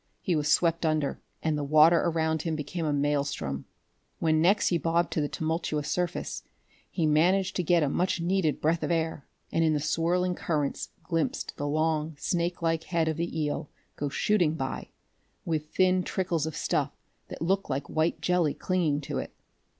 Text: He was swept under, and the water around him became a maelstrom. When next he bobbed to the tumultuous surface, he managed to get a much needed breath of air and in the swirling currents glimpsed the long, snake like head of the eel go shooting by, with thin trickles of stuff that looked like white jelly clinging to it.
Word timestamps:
He 0.19 0.35
was 0.35 0.51
swept 0.51 0.83
under, 0.83 1.19
and 1.43 1.55
the 1.55 1.63
water 1.63 1.99
around 1.99 2.41
him 2.41 2.55
became 2.55 2.87
a 2.87 2.91
maelstrom. 2.91 3.65
When 4.17 4.41
next 4.41 4.69
he 4.69 4.79
bobbed 4.79 5.13
to 5.13 5.21
the 5.21 5.29
tumultuous 5.29 5.91
surface, 5.91 6.41
he 6.89 7.05
managed 7.05 7.55
to 7.57 7.63
get 7.63 7.83
a 7.83 7.87
much 7.87 8.19
needed 8.19 8.59
breath 8.61 8.81
of 8.81 8.89
air 8.89 9.27
and 9.51 9.63
in 9.63 9.73
the 9.73 9.79
swirling 9.79 10.33
currents 10.33 10.89
glimpsed 11.03 11.55
the 11.57 11.67
long, 11.67 12.15
snake 12.17 12.63
like 12.63 12.85
head 12.85 13.07
of 13.07 13.17
the 13.17 13.39
eel 13.39 13.69
go 13.95 14.09
shooting 14.09 14.55
by, 14.55 14.87
with 15.45 15.67
thin 15.69 16.01
trickles 16.01 16.47
of 16.47 16.55
stuff 16.55 16.91
that 17.27 17.39
looked 17.43 17.69
like 17.69 17.87
white 17.87 18.21
jelly 18.21 18.55
clinging 18.55 19.01
to 19.01 19.19
it. 19.19 19.31